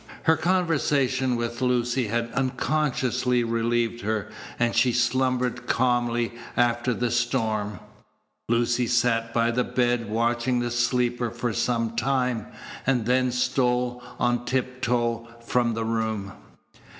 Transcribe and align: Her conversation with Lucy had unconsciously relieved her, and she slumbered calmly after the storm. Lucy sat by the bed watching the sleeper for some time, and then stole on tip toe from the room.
Her 0.23 0.35
conversation 0.35 1.35
with 1.35 1.61
Lucy 1.61 2.07
had 2.07 2.31
unconsciously 2.31 3.43
relieved 3.43 4.01
her, 4.01 4.31
and 4.57 4.75
she 4.75 4.93
slumbered 4.93 5.67
calmly 5.67 6.33
after 6.57 6.91
the 6.95 7.11
storm. 7.11 7.79
Lucy 8.49 8.87
sat 8.87 9.31
by 9.31 9.51
the 9.51 9.63
bed 9.63 10.09
watching 10.09 10.59
the 10.59 10.71
sleeper 10.71 11.29
for 11.29 11.53
some 11.53 11.95
time, 11.95 12.47
and 12.87 13.05
then 13.05 13.31
stole 13.31 14.01
on 14.17 14.43
tip 14.45 14.81
toe 14.81 15.27
from 15.41 15.75
the 15.75 15.85
room. 15.85 16.31